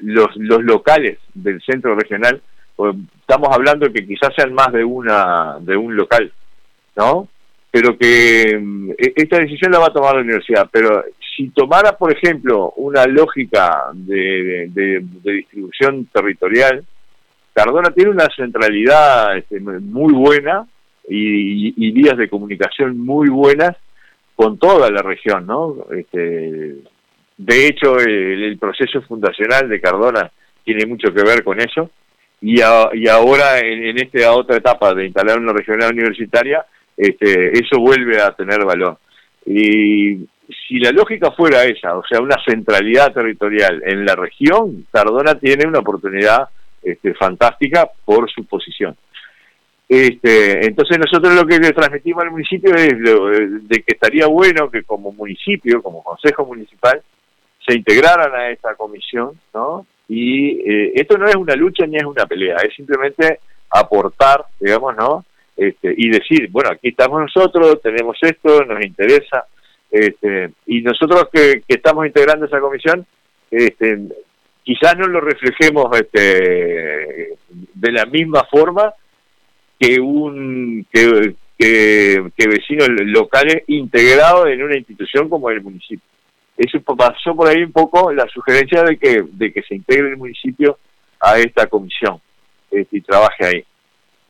los, 0.01 0.36
los, 0.36 0.63
locales 0.63 1.20
del 1.34 1.62
centro 1.62 1.96
regional, 1.96 2.41
pues, 2.75 2.96
estamos 3.20 3.50
hablando 3.51 3.88
de 3.88 3.94
que 3.94 4.08
quizás 4.08 4.34
sean 4.36 4.53
más 4.53 4.72
de 4.74 4.84
una 4.84 5.58
de 5.62 5.77
un 5.77 5.96
local, 5.96 6.32
¿no? 6.96 7.27
Pero 7.72 7.98
que 7.98 8.58
mm, 8.60 8.91
e, 8.91 9.13
esta 9.15 9.39
decisión 9.39 9.72
la 9.72 9.79
va 9.79 9.88
a 9.88 9.94
tomar 9.94 10.15
la 10.15 10.22
universidad, 10.22 10.67
pero 10.72 11.03
si 11.36 11.50
tomara, 11.50 11.98
por 11.98 12.12
ejemplo, 12.12 12.74
una 12.77 13.05
lógica 13.05 13.89
de, 13.94 14.70
distribución 15.24 16.05
territorial, 16.05 16.84
Cardona 17.53 17.91
tiene 17.91 18.12
una 18.12 18.27
centralidad 18.36 19.38
este, 19.38 19.60
muy 19.60 20.13
buena 20.13 20.67
y, 21.08 21.91
vías 21.91 22.17
de 22.17 22.29
comunicación 22.29 22.98
muy 22.98 23.29
buenas 23.29 23.77
con 24.36 24.58
toda 24.58 24.89
la 24.89 25.01
región, 25.01 25.46
¿no? 25.46 25.86
Este, 25.91 26.75
de 27.38 27.68
hecho, 27.68 28.00
el, 28.00 28.58
proceso 28.58 29.01
fundacional 29.01 29.68
de 29.68 29.82
Cardona 29.82 30.32
tiene 30.63 30.86
mucho 30.86 31.13
que 31.13 31.24
ver 31.24 31.44
con 31.44 31.60
eso 31.60 31.89
y, 32.42 32.60
y 32.60 33.08
ahora 33.08 33.60
en, 33.60 33.98
esta 33.98 34.32
otra 34.34 34.58
etapa 34.58 34.94
de 34.94 35.06
instalar 35.06 35.39
una 35.39 35.54
regional 35.54 35.92
universitaria, 35.92 36.65
este, 36.96 37.51
eso 37.60 37.80
vuelve 37.80 38.22
a 38.22 38.32
tener 38.32 38.63
valor. 38.63 38.98
Y 39.46 40.25
si 40.68 40.80
la 40.80 40.92
lógica 40.92 41.32
fuera 41.32 41.63
esa, 41.65 41.98
o 41.98 42.04
sea, 42.08 42.22
una 42.22 42.38
centralidad 42.48 43.13
territorial 43.13 43.82
en 43.86 44.06
la 44.06 44.15
región, 44.15 44.86
Cardona 44.92 45.36
tiene 45.36 45.68
una 45.68 45.80
oportunidad 45.80 46.48
este, 46.82 47.13
fantástica 47.15 47.89
por 48.06 48.30
su 48.32 48.46
posición. 48.46 48.96
Este, 49.88 50.65
entonces 50.65 50.98
nosotros 50.98 51.36
lo 51.36 51.46
que 51.46 51.60
le 51.60 51.72
transmitimos 51.72 52.24
al 52.24 52.32
municipio 52.32 52.74
es 52.74 52.94
de 52.98 53.84
que 53.84 53.94
estaría 53.94 54.25
bueno 54.25 54.72
que 54.72 54.84
como 54.84 55.12
municipio, 55.12 55.82
como 55.84 56.04
consejo 56.04 56.46
municipal, 56.46 57.01
se 57.65 57.75
integraran 57.75 58.34
a 58.34 58.50
esta 58.50 58.75
comisión, 58.75 59.39
¿no? 59.53 59.86
Y 60.07 60.60
eh, 60.69 60.91
esto 60.95 61.17
no 61.17 61.27
es 61.27 61.36
una 61.36 61.55
lucha 61.55 61.86
ni 61.86 61.98
es 61.98 62.03
una 62.03 62.25
pelea, 62.25 62.57
es 62.57 62.75
simplemente 62.75 63.39
aportar, 63.69 64.45
digamos, 64.60 64.95
¿no? 64.95 65.25
Este, 65.57 65.93
y 65.98 66.10
decir, 66.10 66.50
bueno, 66.51 66.72
aquí 66.72 66.89
estamos 66.89 67.22
nosotros, 67.22 67.81
tenemos 67.81 68.17
esto, 68.22 68.63
nos 68.65 68.84
interesa, 68.84 69.45
este, 69.89 70.51
y 70.67 70.81
nosotros 70.81 71.29
que, 71.31 71.63
estamos 71.67 72.05
integrando 72.05 72.45
esa 72.45 72.60
comisión, 72.60 73.05
este, 73.50 74.00
quizás 74.63 74.98
no 74.98 75.07
lo 75.07 75.22
reflejemos 75.22 75.88
este, 75.98 77.38
de 77.50 77.91
la 77.91 78.05
misma 78.05 78.43
forma 78.51 78.93
que 79.79 80.00
un 80.00 80.86
que, 80.91 81.34
que, 81.57 82.48
vecinos 82.48 82.89
locales 82.89 83.63
integrados 83.67 84.48
en 84.48 84.63
una 84.63 84.77
institución 84.77 85.29
como 85.29 85.50
el 85.50 85.62
municipio. 85.62 86.05
Eso 86.58 86.80
pasó 86.82 87.36
por 87.36 87.48
ahí 87.48 87.64
un 87.64 87.72
poco 87.72 88.12
la 88.14 88.28
sugerencia 88.28 88.84
de 88.84 88.98
que, 88.98 89.24
de 89.30 89.52
que 89.52 89.62
se 89.64 89.76
integre 89.76 90.10
el 90.10 90.18
municipio 90.18 90.78
a 91.20 91.38
esta 91.38 91.68
comisión 91.68 92.20
y 92.72 93.02
trabaje 93.02 93.46
ahí. 93.46 93.66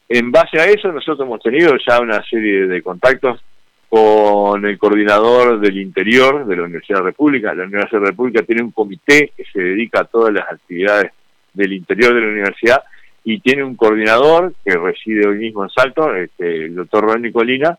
En 0.07 0.31
base 0.31 0.59
a 0.59 0.65
eso, 0.65 0.91
nosotros 0.91 1.25
hemos 1.25 1.41
tenido 1.41 1.75
ya 1.87 1.99
una 1.99 2.23
serie 2.23 2.67
de 2.67 2.81
contactos 2.81 3.43
con 3.89 4.65
el 4.65 4.77
coordinador 4.77 5.59
del 5.59 5.77
interior 5.77 6.45
de 6.45 6.55
la 6.55 6.63
Universidad 6.63 6.99
de 6.99 7.03
la 7.03 7.09
República. 7.09 7.53
La 7.53 7.63
Universidad 7.63 7.99
de 7.99 8.05
la 8.05 8.11
República 8.11 8.43
tiene 8.43 8.63
un 8.63 8.71
comité 8.71 9.31
que 9.35 9.45
se 9.45 9.59
dedica 9.59 10.01
a 10.01 10.05
todas 10.05 10.33
las 10.33 10.51
actividades 10.51 11.11
del 11.53 11.73
interior 11.73 12.13
de 12.13 12.21
la 12.21 12.27
universidad 12.27 12.83
y 13.23 13.39
tiene 13.39 13.63
un 13.63 13.75
coordinador 13.75 14.53
que 14.63 14.75
reside 14.75 15.27
hoy 15.27 15.37
mismo 15.37 15.63
en 15.63 15.69
Salto, 15.69 16.13
este, 16.15 16.65
el 16.65 16.75
doctor 16.75 17.05
Ron 17.05 17.23
Nicolina, 17.23 17.77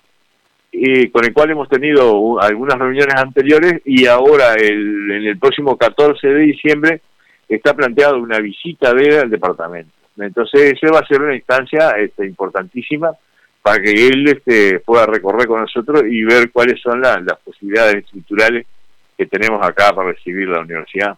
y 0.78 1.08
con 1.08 1.24
el 1.24 1.32
cual 1.32 1.50
hemos 1.50 1.68
tenido 1.68 2.40
algunas 2.40 2.78
reuniones 2.78 3.14
anteriores 3.16 3.80
y 3.86 4.06
ahora 4.06 4.54
el, 4.54 5.10
en 5.10 5.24
el 5.24 5.38
próximo 5.38 5.76
14 5.76 6.28
de 6.28 6.40
diciembre 6.40 7.00
está 7.48 7.74
planteado 7.74 8.18
una 8.18 8.38
visita 8.40 8.92
de 8.92 9.04
él 9.04 9.18
al 9.20 9.30
departamento. 9.30 9.90
Entonces, 10.18 10.74
esa 10.74 10.92
va 10.92 11.00
a 11.00 11.06
ser 11.06 11.22
una 11.22 11.34
instancia 11.34 11.90
este, 11.98 12.26
importantísima 12.26 13.10
para 13.62 13.82
que 13.82 13.90
él 13.90 14.28
este, 14.28 14.80
pueda 14.80 15.06
recorrer 15.06 15.46
con 15.46 15.60
nosotros 15.60 16.02
y 16.08 16.22
ver 16.24 16.50
cuáles 16.52 16.80
son 16.80 17.00
las 17.00 17.38
posibilidades 17.44 17.96
estructurales 17.96 18.66
que 19.16 19.26
tenemos 19.26 19.66
acá 19.66 19.92
para 19.94 20.12
recibir 20.12 20.48
la 20.48 20.60
universidad. 20.60 21.16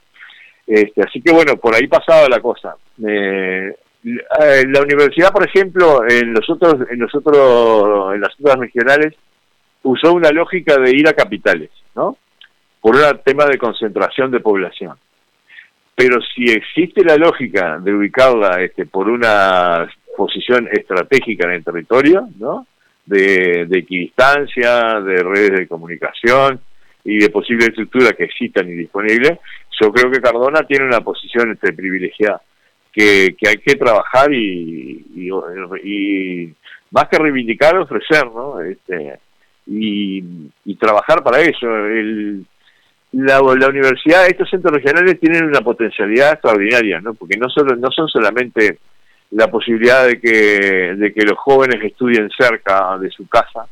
Este, 0.66 1.02
así 1.02 1.20
que 1.20 1.32
bueno, 1.32 1.56
por 1.56 1.74
ahí 1.74 1.88
pasaba 1.88 2.28
la 2.28 2.40
cosa. 2.40 2.76
Eh, 3.06 3.74
eh, 4.04 4.64
la 4.68 4.82
universidad, 4.82 5.32
por 5.32 5.46
ejemplo, 5.46 6.02
en 6.08 6.32
los 6.32 6.48
otros, 6.48 6.88
en 6.90 6.98
nosotros, 6.98 8.14
en 8.14 8.20
las 8.20 8.34
otras 8.38 8.56
regionales, 8.58 9.14
usó 9.82 10.12
una 10.12 10.30
lógica 10.30 10.78
de 10.78 10.90
ir 10.96 11.08
a 11.08 11.12
capitales, 11.12 11.70
¿no? 11.94 12.16
Por 12.80 12.96
un 12.96 13.02
tema 13.24 13.46
de 13.46 13.58
concentración 13.58 14.30
de 14.30 14.40
población. 14.40 14.96
Pero 15.94 16.20
si 16.34 16.44
existe 16.50 17.04
la 17.04 17.16
lógica 17.16 17.78
de 17.78 17.92
ubicarla 17.92 18.62
este, 18.62 18.86
por 18.86 19.08
una 19.08 19.88
posición 20.16 20.68
estratégica 20.70 21.48
en 21.48 21.54
el 21.54 21.64
territorio, 21.64 22.28
¿no? 22.38 22.66
De, 23.04 23.66
equidistancia, 23.72 25.00
de 25.00 25.22
redes 25.22 25.60
de 25.60 25.68
comunicación 25.68 26.60
y 27.04 27.18
de 27.18 27.30
posibles 27.30 27.68
estructuras 27.68 28.12
que 28.12 28.24
existan 28.24 28.68
y 28.68 28.72
disponibles, 28.72 29.38
yo 29.80 29.90
creo 29.90 30.10
que 30.10 30.20
Cardona 30.20 30.62
tiene 30.64 30.84
una 30.84 31.00
posición 31.00 31.52
este, 31.52 31.72
privilegiada 31.72 32.42
que, 32.92 33.36
hay 33.46 33.58
que 33.58 33.76
trabajar 33.76 34.32
y, 34.32 35.04
y, 35.14 36.54
más 36.90 37.08
que 37.08 37.18
reivindicar, 37.18 37.76
ofrecer, 37.76 38.26
¿no? 38.26 38.60
Este, 38.60 39.18
y, 39.68 40.74
trabajar 40.76 41.22
para 41.22 41.40
eso. 41.40 41.66
El, 41.86 42.44
la, 43.12 43.40
la, 43.40 43.68
universidad, 43.68 44.26
estos 44.26 44.48
centros 44.48 44.72
regionales 44.72 45.18
tienen 45.18 45.44
una 45.44 45.60
potencialidad 45.60 46.34
extraordinaria, 46.34 47.00
¿no? 47.00 47.14
Porque 47.14 47.36
no 47.36 47.48
solo 47.48 47.74
no 47.76 47.90
son 47.90 48.08
solamente 48.08 48.78
la 49.30 49.50
posibilidad 49.50 50.06
de 50.06 50.20
que, 50.20 50.94
de 50.96 51.12
que 51.12 51.24
los 51.24 51.36
jóvenes 51.38 51.82
estudien 51.82 52.28
cerca 52.36 52.96
de 52.98 53.10
su 53.10 53.28
casa, 53.28 53.66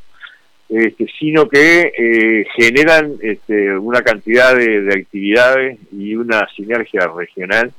este, 0.69 1.07
sino 1.19 1.49
que 1.49 1.93
eh, 1.97 2.47
generan 2.57 3.13
este, 3.21 3.77
una 3.79 4.03
cantidad 4.03 4.55
de, 4.55 4.89
actividades 4.93 5.79
y 5.93 6.17
una 6.17 6.47
sinergia 6.55 7.07
regional 7.07 7.73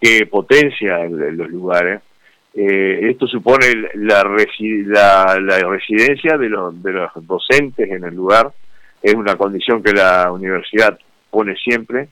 que 0.00 0.26
potencia 0.26 1.04
los 1.04 1.48
lugares. 1.50 2.00
Eh, 2.58 3.10
esto 3.10 3.26
supone 3.26 3.66
la, 3.96 4.24
la, 4.24 5.38
la 5.38 5.58
residencia 5.68 6.38
de 6.38 6.48
los, 6.48 6.82
de 6.82 6.90
los 6.90 7.10
docentes 7.26 7.90
en 7.90 8.02
el 8.02 8.14
lugar, 8.14 8.50
es 9.02 9.14
una 9.14 9.36
condición 9.36 9.82
que 9.82 9.92
la 9.92 10.32
universidad 10.32 10.98
pone 11.30 11.54
siempre, 11.56 12.08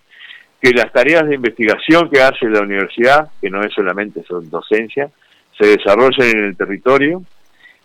que 0.61 0.73
las 0.73 0.93
tareas 0.93 1.27
de 1.27 1.37
investigación 1.37 2.11
que 2.11 2.21
hace 2.21 2.47
la 2.51 2.61
universidad, 2.61 3.31
que 3.41 3.49
no 3.49 3.63
es 3.63 3.73
solamente 3.73 4.23
son 4.25 4.51
docencia, 4.51 5.09
se 5.59 5.67
desarrollen 5.67 6.37
en 6.37 6.45
el 6.45 6.57
territorio 6.57 7.23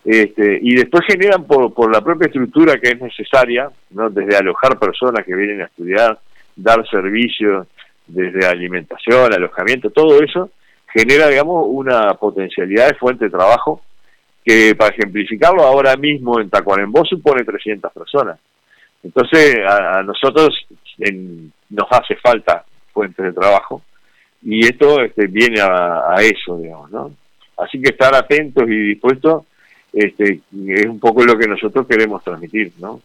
este, 0.04 0.60
y 0.62 0.76
después 0.76 1.06
generan 1.08 1.46
por, 1.46 1.74
por 1.74 1.94
la 1.94 2.02
propia 2.02 2.28
estructura 2.28 2.78
que 2.78 2.90
es 2.90 3.02
necesaria, 3.02 3.70
¿no? 3.92 4.10
desde 4.10 4.36
alojar 4.36 4.78
personas 4.78 5.26
que 5.26 5.34
vienen 5.34 5.62
a 5.62 5.66
estudiar, 5.66 6.20
dar 6.58 6.86
servicios, 6.90 7.68
desde 8.06 8.46
alimentación, 8.46 9.34
alojamiento, 9.34 9.92
todo 9.92 10.22
eso 10.22 10.52
genera, 10.94 11.28
digamos, 11.28 11.66
una 11.68 12.14
potencialidad 12.16 12.88
de 12.90 12.96
fuente 12.96 13.26
de 13.26 13.32
trabajo 13.32 13.82
que, 14.44 14.76
para 14.76 14.94
ejemplificarlo, 14.94 15.64
ahora 15.64 15.96
mismo 15.96 16.40
en 16.40 16.50
Tacuarembó 16.50 17.06
supone 17.06 17.44
300 17.44 17.92
personas. 17.92 18.40
Entonces, 19.04 19.58
a, 19.66 20.04
nosotros 20.04 20.50
nos 21.70 21.88
hace 21.92 22.16
falta 22.16 22.66
fuentes 22.92 23.26
de 23.26 23.32
trabajo 23.34 23.82
y 24.44 24.66
esto 24.66 25.02
este, 25.02 25.28
viene 25.28 25.62
a, 25.62 26.16
eso, 26.22 26.58
digamos, 26.58 26.92
¿no? 26.92 27.12
Así 27.58 27.82
que 27.82 27.90
estar 27.90 28.14
atentos 28.16 28.64
y 28.68 28.88
dispuestos 28.90 29.44
este, 29.92 30.42
es 30.68 30.86
un 30.86 31.00
poco 31.00 31.24
lo 31.24 31.38
que 31.38 31.48
nosotros 31.48 31.86
queremos 31.88 32.24
transmitir, 32.24 32.72
¿no? 32.80 33.02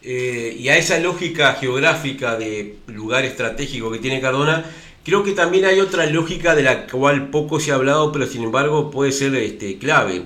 Eh, 0.00 0.54
y 0.56 0.68
a 0.68 0.76
esa 0.76 0.98
lógica 1.00 1.54
geográfica 1.54 2.36
de 2.36 2.76
lugar 2.86 3.24
estratégico 3.24 3.90
que 3.90 3.98
tiene 3.98 4.20
Cardona, 4.20 4.64
Creo 5.08 5.24
que 5.24 5.32
también 5.32 5.64
hay 5.64 5.80
otra 5.80 6.04
lógica 6.04 6.54
de 6.54 6.62
la 6.62 6.86
cual 6.86 7.30
poco 7.30 7.60
se 7.60 7.72
ha 7.72 7.76
hablado, 7.76 8.12
pero 8.12 8.26
sin 8.26 8.42
embargo 8.42 8.90
puede 8.90 9.10
ser 9.10 9.34
este, 9.36 9.78
clave. 9.78 10.24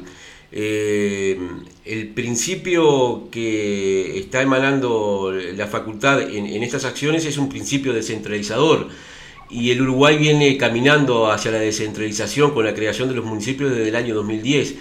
Eh, 0.50 1.38
el 1.84 2.08
principio 2.08 3.28
que 3.30 4.18
está 4.18 4.42
emanando 4.42 5.32
la 5.54 5.68
facultad 5.68 6.20
en, 6.22 6.64
estas 6.64 6.84
acciones 6.84 7.24
es 7.26 7.38
un 7.38 7.48
principio 7.48 7.92
descentralizador 7.92 8.88
y 9.48 9.70
el 9.70 9.82
Uruguay 9.82 10.18
viene 10.18 10.56
caminando 10.56 11.30
hacia 11.30 11.52
la 11.52 11.58
descentralización 11.58 12.50
con 12.50 12.64
la 12.64 12.74
creación 12.74 13.08
de 13.08 13.14
los 13.14 13.24
municipios 13.24 13.70
desde 13.70 13.88
el 13.88 13.94
año 13.94 14.16
2010. 14.16 14.74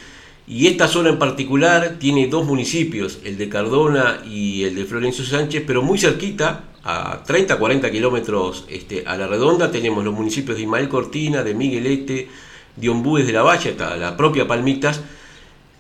Y 0.48 0.66
esta 0.66 0.88
zona 0.88 1.10
en 1.10 1.20
particular 1.20 1.98
tiene 2.00 2.26
dos 2.26 2.48
municipios, 2.48 3.20
el 3.24 3.38
de 3.38 3.50
Cardona 3.50 4.24
y 4.28 4.64
el 4.64 4.74
de 4.74 4.86
Florencio 4.86 5.24
Sánchez, 5.24 5.64
pero 5.68 5.84
muy 5.84 6.00
cerquita, 6.00 6.71
a 6.84 7.24
30, 7.24 7.58
40 7.58 7.92
kilómetros 7.92 8.66
este, 8.70 9.04
a 9.06 9.16
la 9.18 9.28
redonda, 9.28 9.72
tenemos 9.72 10.04
los 10.04 10.14
municipios 10.14 10.58
de 10.58 10.64
Ismael 10.64 10.90
Cortina, 10.90 11.44
de 11.44 11.54
Miguelete, 11.54 12.28
de 12.76 12.90
Ombúes 12.90 13.28
de 13.28 13.34
la 13.34 13.44
Valle, 13.44 13.72
hasta 13.72 13.96
la 13.98 14.18
propia 14.18 14.48
Palmitas, 14.48 15.02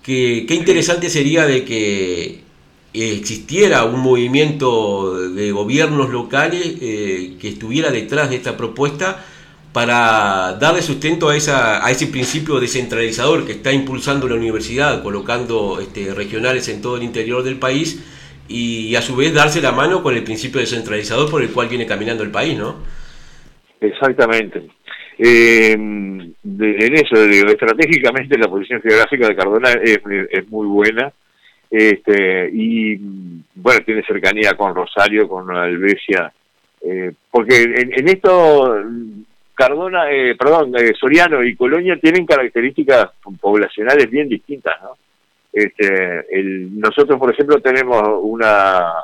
que 0.03 0.45
qué 0.47 0.55
interesante 0.55 1.09
sería 1.09 1.45
de 1.45 1.63
que 1.65 2.41
existiera 2.93 3.85
un 3.85 4.01
movimiento 4.01 5.29
de 5.29 5.51
gobiernos 5.51 6.09
locales 6.09 6.61
eh, 6.81 7.37
que 7.39 7.49
estuviera 7.49 7.89
detrás 7.89 8.29
de 8.29 8.35
esta 8.35 8.57
propuesta 8.57 9.23
para 9.71 10.57
darle 10.59 10.81
sustento 10.81 11.29
a, 11.29 11.37
esa, 11.37 11.85
a 11.85 11.91
ese 11.91 12.07
principio 12.07 12.59
descentralizador 12.59 13.45
que 13.45 13.53
está 13.53 13.71
impulsando 13.71 14.27
la 14.27 14.35
universidad, 14.35 15.01
colocando 15.01 15.79
este, 15.79 16.13
regionales 16.13 16.67
en 16.67 16.81
todo 16.81 16.97
el 16.97 17.03
interior 17.03 17.43
del 17.43 17.57
país 17.57 17.99
y, 18.51 18.95
a 18.95 19.01
su 19.01 19.15
vez 19.15 19.33
darse 19.33 19.61
la 19.61 19.71
mano 19.71 20.03
con 20.03 20.15
el 20.15 20.23
principio 20.23 20.59
descentralizador 20.59 21.29
por 21.29 21.41
el 21.41 21.51
cual 21.51 21.69
viene 21.69 21.85
caminando 21.85 22.23
el 22.23 22.31
país, 22.31 22.57
¿no? 22.57 22.83
Exactamente. 23.79 24.63
Eh, 25.17 25.73
en 25.73 26.35
eso, 26.43 27.23
digo, 27.25 27.47
estratégicamente 27.49 28.37
la 28.37 28.47
posición 28.47 28.81
geográfica 28.81 29.27
de 29.27 29.35
Cardona 29.35 29.69
es, 29.81 30.49
muy 30.49 30.67
buena 30.67 31.11
este, 31.69 32.49
y 32.51 32.97
bueno, 33.55 33.81
tiene 33.85 34.03
cercanía 34.03 34.53
con 34.53 34.75
Rosario, 34.75 35.27
con 35.27 35.55
Albesia, 35.55 36.31
eh, 36.81 37.11
porque 37.29 37.61
en, 37.61 37.93
en, 37.97 38.07
esto 38.09 38.83
Cardona, 39.61 40.09
eh, 40.09 40.35
perdón, 40.35 40.73
eh, 40.75 40.93
Soriano 40.99 41.43
y 41.43 41.55
Colonia 41.55 41.95
tienen 42.01 42.25
características 42.25 43.11
poblacionales 43.39 44.09
bien 44.09 44.27
distintas, 44.27 44.75
¿no? 44.81 44.97
Este, 45.51 46.25
el, 46.31 46.79
nosotros, 46.79 47.19
por 47.19 47.31
ejemplo, 47.31 47.59
tenemos 47.61 48.01
una 48.21 49.03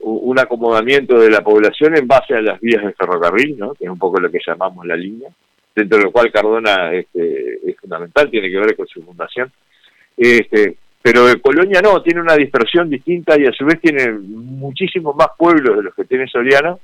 un 0.00 0.38
acomodamiento 0.38 1.18
de 1.18 1.30
la 1.30 1.42
población 1.42 1.96
en 1.96 2.06
base 2.06 2.34
a 2.34 2.40
las 2.40 2.60
vías 2.60 2.84
de 2.84 2.92
ferrocarril, 2.92 3.58
¿no? 3.58 3.74
que 3.74 3.84
es 3.84 3.90
un 3.90 3.98
poco 3.98 4.20
lo 4.20 4.30
que 4.30 4.38
llamamos 4.46 4.86
la 4.86 4.96
línea, 4.96 5.28
dentro 5.74 5.98
de 5.98 6.04
lo 6.04 6.12
cual 6.12 6.30
Cardona 6.30 6.92
este, 6.92 7.68
es 7.68 7.76
fundamental, 7.78 8.30
tiene 8.30 8.50
que 8.50 8.58
ver 8.58 8.76
con 8.76 8.86
su 8.86 9.02
fundación. 9.02 9.50
Este, 10.16 10.76
pero 11.02 11.26
Colonia 11.42 11.80
no, 11.82 12.02
tiene 12.02 12.20
una 12.20 12.36
dispersión 12.36 12.88
distinta 12.88 13.38
y 13.38 13.46
a 13.46 13.52
su 13.52 13.64
vez 13.64 13.80
tiene 13.80 14.10
muchísimos 14.12 15.16
más 15.16 15.28
pueblos 15.36 15.76
de 15.76 15.82
los 15.82 15.94
que 15.94 16.04
tiene 16.04 16.28
Soriano, 16.28 16.78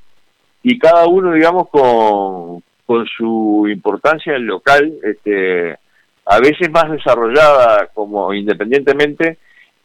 y 0.62 0.78
cada 0.78 1.06
uno, 1.06 1.32
digamos, 1.32 1.68
con, 1.68 2.62
con 2.86 3.06
su 3.06 3.66
importancia 3.68 4.38
local, 4.38 4.92
este, 5.02 5.76
a 6.26 6.38
veces 6.40 6.70
más 6.70 6.90
desarrollada 6.90 7.88
como 7.92 8.32
independientemente, 8.32 9.38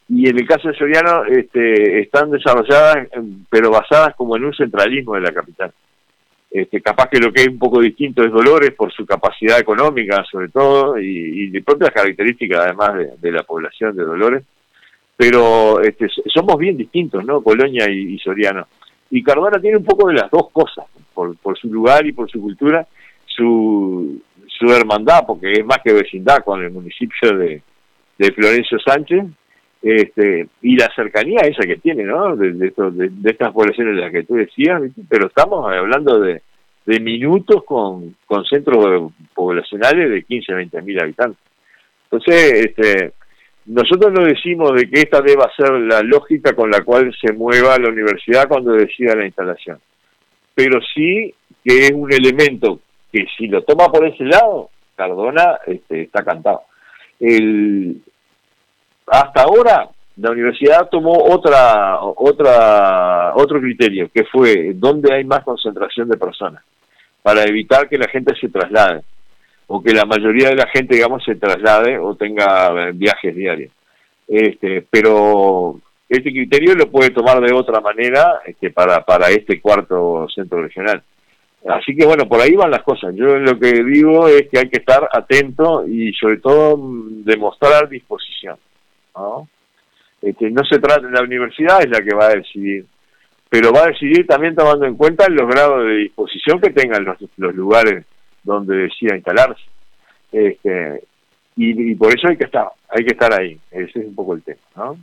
y 0.08 0.28
en 0.28 0.40
el 0.40 0.48
caso 0.48 0.70
de 0.70 0.76
Soriano 0.76 1.26
este, 1.26 2.02
están 2.02 2.32
desarrolladas, 2.32 3.08
pero 3.50 3.70
basadas 3.70 4.16
como 4.16 4.36
en 4.36 4.46
un 4.46 4.54
centralismo 4.54 5.16
de 5.16 5.22
la 5.22 5.32
capital. 5.32 5.72
Este, 6.50 6.82
capaz 6.82 7.10
que 7.10 7.20
lo 7.20 7.32
que 7.32 7.42
es 7.42 7.48
un 7.48 7.60
poco 7.60 7.80
distinto 7.80 8.24
es 8.24 8.32
Dolores 8.32 8.72
por 8.72 8.92
su 8.92 9.06
capacidad 9.06 9.60
económica 9.60 10.26
sobre 10.32 10.50
todo 10.50 11.00
y, 11.00 11.44
y 11.44 11.50
de 11.52 11.62
propias 11.62 11.92
características 11.92 12.66
además 12.66 13.08
de, 13.22 13.32
la 13.32 13.44
población 13.44 13.96
de 13.96 14.04
Dolores, 14.04 14.44
pero 15.16 15.80
este, 15.82 16.08
somos 16.34 16.58
bien 16.58 16.76
distintos, 16.76 17.24
¿no? 17.24 17.42
Colonia 17.42 17.88
y 17.90 18.18
Soriano. 18.18 18.68
Y 19.12 19.24
Cardona 19.24 19.60
tiene 19.60 19.78
un 19.78 19.84
poco 19.84 20.08
de 20.08 20.16
las 20.16 20.30
dos 20.30 20.50
cosas, 20.52 20.86
por, 21.14 21.36
por 21.38 21.58
su 21.58 21.68
lugar 21.68 22.06
y 22.06 22.14
por 22.14 22.30
su 22.30 22.40
cultura, 22.40 22.88
su, 23.26 24.22
su 24.60 24.68
hermandad, 24.74 25.22
porque 25.26 25.52
es 25.54 25.66
más 25.66 25.80
que 25.84 25.94
vecindad 25.94 26.44
con 26.44 26.62
el 26.62 26.72
municipio 26.72 27.38
de, 27.38 27.62
de 28.18 28.32
Florencio 28.34 28.78
Sánchez, 28.80 29.24
este, 29.82 30.48
y 30.62 30.76
la 30.76 30.90
cercanía 30.94 31.40
esa 31.44 31.66
que 31.66 31.78
tiene, 31.78 32.04
¿no? 32.04 32.36
De, 32.36 32.52
de, 32.52 33.30
estas 33.30 33.54
poblaciones 33.54 33.96
de 33.96 34.02
las 34.02 34.12
que 34.12 34.24
tú 34.24 34.36
decías, 34.36 34.82
pero 35.08 35.28
estamos 35.28 35.66
hablando 35.72 36.20
de, 36.20 36.42
de 36.86 37.00
minutos 37.00 37.64
con, 37.64 38.16
con 38.26 38.44
centros 38.44 39.14
poblacionales 39.34 40.10
de 40.10 40.24
15, 40.24 40.54
20 40.54 40.82
mil 40.82 41.02
habitantes. 41.02 41.40
Entonces, 42.12 42.66
este, 42.66 43.14
nosotros 43.68 44.12
no 44.12 44.26
decimos 44.26 44.74
de 44.74 44.90
que 44.90 45.02
esta 45.02 45.22
deba 45.22 45.50
ser 45.56 45.72
la 45.72 46.02
lógica 46.02 46.54
con 46.54 46.72
la 46.72 46.82
cual 46.82 47.16
se 47.22 47.32
mueva 47.32 47.78
la 47.78 47.90
universidad 47.90 48.50
cuando 48.50 48.74
decida 48.74 49.16
la 49.16 49.26
instalación, 49.26 49.80
pero 50.54 50.80
sí 50.94 51.34
que 51.64 51.86
es 51.86 51.92
un 51.92 52.12
elemento 52.12 52.80
que 53.12 53.26
si 53.38 53.48
lo 53.48 53.64
toma 53.64 53.88
por 53.88 54.06
ese 54.06 54.24
lado, 54.24 54.70
Cardona 54.96 55.60
este, 55.66 56.04
está 56.04 56.24
cantado. 56.24 56.64
El, 57.20 58.02
hasta 59.08 59.44
ahora 59.44 59.90
la 60.18 60.32
universidad 60.32 60.90
tomó 60.90 61.14
otra 61.14 62.00
otra 62.02 63.34
otro 63.36 63.60
criterio 63.62 64.10
que 64.14 64.26
fue 64.26 64.74
dónde 64.76 65.14
hay 65.14 65.24
más 65.24 65.44
concentración 65.44 66.10
de 66.10 66.18
personas 66.18 66.64
para 67.22 67.44
evitar 67.44 67.88
que 67.88 67.98
la 67.98 68.08
gente 68.10 68.34
se 68.40 68.50
traslade 68.50 69.02
o 69.68 69.82
que 69.84 69.94
la 69.94 70.06
mayoría 70.06 70.50
de 70.50 70.56
la 70.56 70.68
gente, 70.68 70.96
digamos, 70.96 71.24
se 71.24 71.36
traslade 71.36 72.00
o 72.00 72.16
tenga 72.16 72.90
eh, 72.90 72.92
viajes 72.94 73.36
diarios. 73.36 73.72
Este, 74.28 74.84
pero 74.90 75.80
este 76.08 76.32
criterio 76.32 76.74
lo 76.74 76.90
puede 76.90 77.12
tomar 77.12 77.40
de 77.40 77.54
otra 77.54 77.80
manera 77.80 78.42
este, 78.46 78.72
para, 78.72 79.06
para 79.06 79.30
este 79.30 79.62
cuarto 79.62 80.28
centro 80.34 80.64
regional. 80.64 81.04
Así 81.68 81.96
que 81.96 82.06
bueno, 82.06 82.28
por 82.28 82.40
ahí 82.40 82.56
van 82.56 82.72
las 82.72 82.84
cosas. 82.84 83.14
Yo 83.16 83.38
lo 83.38 83.60
que 83.60 83.84
digo 83.84 84.28
es 84.28 84.48
que 84.50 84.60
hay 84.60 84.70
que 84.70 84.80
estar 84.80 85.08
atento 85.12 85.86
y 85.88 86.14
sobre 86.14 86.38
todo 86.38 86.78
demostrar 87.26 87.90
disposición. 87.90 88.58
Este, 90.22 90.50
no 90.50 90.64
se 90.64 90.80
trata, 90.80 91.08
la 91.10 91.22
universidad 91.22 91.82
es 91.82 91.90
la 91.90 92.02
que 92.02 92.16
va 92.16 92.28
a 92.28 92.36
decidir, 92.36 92.86
pero 93.50 93.72
va 93.72 93.84
a 93.84 93.88
decidir 93.88 94.26
también 94.28 94.56
tomando 94.56 94.86
en 94.86 94.96
cuenta 94.96 95.28
los 95.30 95.48
grados 95.48 95.86
de 95.86 95.96
disposición 95.96 96.60
que 96.62 96.70
tengan 96.72 97.04
los, 97.04 97.18
los 97.38 97.56
lugares 97.56 98.06
donde 98.44 98.76
decida 98.76 99.16
instalarse. 99.16 99.64
Este, 100.32 101.04
y, 101.56 101.96
por 101.96 102.10
eso 102.10 102.28
hay 102.30 102.38
que 102.38 102.46
estar, 102.46 102.68
hay 102.90 103.04
que 103.04 103.14
estar 103.14 103.34
ahí. 103.34 103.60
Ese 103.72 104.00
es 104.00 104.06
un 104.08 104.16
poco 104.16 104.34
el 104.34 104.44
tema, 104.44 104.60
¿no? 104.76 104.98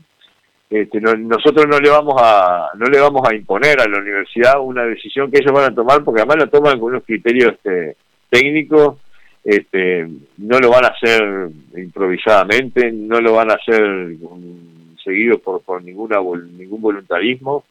Este, 0.68 1.00
nosotros 1.00 1.66
no 1.68 1.79
le 1.79 1.88
vamos 1.88 2.14
a 2.20 2.70
no 2.74 2.87
le 2.87 3.00
vamos 3.00 3.22
a 3.29 3.35
imponer 3.35 3.81
a 3.81 3.88
la 3.88 3.98
universidad 3.98 4.61
una 4.61 4.85
decisión 4.85 5.31
que 5.31 5.38
ellos 5.38 5.52
van 5.52 5.72
a 5.72 5.74
tomar 5.74 6.02
porque 6.02 6.22
además 6.22 6.38
la 6.38 6.46
toman 6.50 6.81
con 6.81 6.90
unos 6.90 7.05
criterios 7.05 7.52
este, 7.52 7.96
técnicos 8.29 8.96
este, 9.44 10.09
no 10.38 10.59
lo 10.59 10.70
van 10.70 10.87
a 10.87 10.88
hacer 10.88 11.50
improvisadamente 11.76 12.90
no 12.90 13.20
lo 13.20 13.35
van 13.35 13.52
a 13.52 13.55
hacer 13.55 14.16
seguido 15.05 15.38
por, 15.38 15.62
por 15.62 15.85
ninguna 15.85 16.16
ningún 16.18 16.81
voluntarismo 16.81 17.62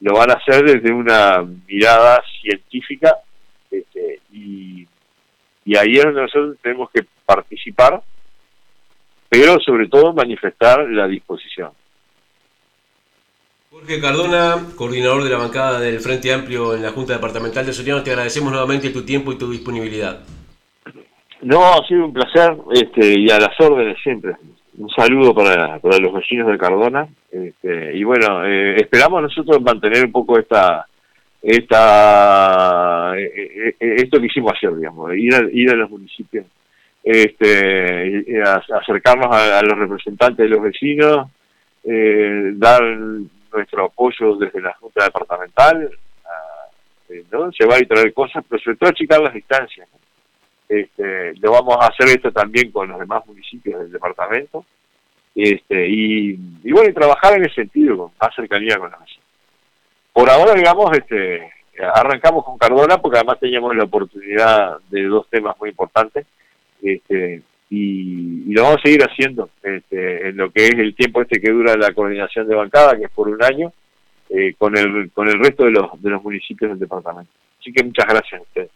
lo 0.00 0.14
van 0.14 0.32
a 0.32 0.34
hacer 0.34 0.62
desde 0.62 0.92
una 0.92 1.42
mirada 1.66 2.22
científica 2.42 3.16
este, 3.70 4.20
y 4.30 4.86
y 5.64 5.76
ahí 5.76 5.92
es 5.92 6.04
donde 6.04 6.22
nosotros 6.22 6.56
tenemos 6.60 6.90
que 6.90 7.04
participar, 7.24 8.02
pero 9.28 9.58
sobre 9.60 9.88
todo 9.88 10.12
manifestar 10.12 10.88
la 10.88 11.06
disposición. 11.06 11.70
Jorge 13.72 14.02
Cardona, 14.02 14.66
coordinador 14.76 15.24
de 15.24 15.30
la 15.30 15.38
bancada 15.38 15.80
del 15.80 15.98
Frente 16.00 16.30
Amplio 16.30 16.74
en 16.74 16.82
la 16.82 16.90
Junta 16.90 17.14
Departamental 17.14 17.64
de 17.64 17.72
Soriano, 17.72 18.02
te 18.02 18.10
agradecemos 18.10 18.52
nuevamente 18.52 18.90
tu 18.90 19.02
tiempo 19.02 19.32
y 19.32 19.38
tu 19.38 19.50
disponibilidad. 19.50 20.20
No, 21.40 21.72
ha 21.72 21.86
sido 21.88 22.04
un 22.04 22.12
placer 22.12 22.54
este, 22.70 23.18
y 23.18 23.30
a 23.30 23.40
las 23.40 23.58
órdenes 23.58 23.96
siempre. 24.02 24.34
Un 24.76 24.90
saludo 24.90 25.34
para, 25.34 25.78
para 25.78 25.96
los 25.96 26.12
vecinos 26.12 26.48
de 26.48 26.58
Cardona. 26.58 27.08
Este, 27.30 27.96
y 27.96 28.04
bueno, 28.04 28.44
eh, 28.44 28.76
esperamos 28.76 29.22
nosotros 29.22 29.62
mantener 29.62 30.04
un 30.04 30.12
poco 30.12 30.38
esta 30.38 30.86
esta 31.40 33.18
eh, 33.18 33.74
eh, 33.80 33.94
esto 33.96 34.20
que 34.20 34.26
hicimos 34.26 34.52
ayer, 34.52 34.76
digamos, 34.76 35.14
ir 35.16 35.34
a, 35.34 35.48
ir 35.50 35.70
a 35.70 35.76
los 35.76 35.88
municipios, 35.88 36.44
este, 37.02 38.38
acercarnos 38.44 39.34
a, 39.34 39.62
los 39.62 39.78
representantes 39.78 40.36
de 40.36 40.48
los 40.50 40.60
vecinos, 40.60 41.30
dar 42.58 42.82
nuestro 43.52 43.86
apoyo 43.86 44.36
desde 44.36 44.60
la 44.60 44.74
Junta 44.74 45.04
Departamental, 45.04 45.90
¿no? 47.30 47.50
llevar 47.50 47.82
y 47.82 47.86
traer 47.86 48.12
cosas, 48.14 48.44
pero 48.48 48.62
sobre 48.62 48.76
todo 48.76 48.90
achicar 48.90 49.20
las 49.20 49.34
distancias. 49.34 49.88
Este, 50.68 51.34
lo 51.40 51.52
vamos 51.52 51.76
a 51.80 51.88
hacer 51.88 52.08
esto 52.08 52.32
también 52.32 52.70
con 52.70 52.88
los 52.88 52.98
demás 52.98 53.26
municipios 53.26 53.80
del 53.80 53.92
departamento, 53.92 54.64
este, 55.34 55.86
y, 55.88 56.36
bueno, 56.70 56.88
y 56.88 56.94
trabajar 56.94 57.34
en 57.34 57.44
ese 57.44 57.54
sentido, 57.56 57.96
con 57.96 58.12
más 58.20 58.34
cercanía 58.34 58.78
con 58.78 58.90
los 58.90 59.00
vecinos 59.00 59.22
por 60.12 60.28
ahora, 60.28 60.54
digamos, 60.54 60.90
este, 60.96 61.50
arrancamos 61.94 62.44
con 62.44 62.58
Cardona 62.58 62.98
porque 62.98 63.18
además 63.18 63.40
teníamos 63.40 63.74
la 63.74 63.84
oportunidad 63.84 64.78
de 64.90 65.04
dos 65.04 65.26
temas 65.30 65.58
muy 65.58 65.70
importantes 65.70 66.26
este, 66.82 67.42
y, 67.74 68.52
lo 68.52 68.64
vamos 68.64 68.80
a 68.80 68.82
seguir 68.82 69.02
haciendo 69.02 69.48
este, 69.62 70.28
en 70.28 70.36
lo 70.36 70.50
que 70.50 70.66
es 70.66 70.78
el 70.78 70.94
tiempo 70.94 71.22
este 71.22 71.40
que 71.40 71.50
dura 71.50 71.74
la 71.74 71.94
coordinación 71.94 72.46
de 72.46 72.54
bancada, 72.54 72.98
que 72.98 73.04
es 73.04 73.10
por 73.10 73.28
un 73.28 73.42
año, 73.42 73.72
eh, 74.28 74.54
con, 74.58 74.76
el, 74.76 75.10
con 75.12 75.26
el 75.26 75.38
resto 75.38 75.64
de 75.64 75.70
los, 75.70 76.02
de 76.02 76.10
los 76.10 76.22
municipios 76.22 76.72
del 76.72 76.80
departamento. 76.80 77.30
Así 77.58 77.72
que 77.72 77.82
muchas 77.82 78.06
gracias 78.06 78.40
a 78.40 78.42
ustedes. 78.42 78.70